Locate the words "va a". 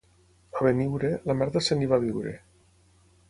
1.91-2.05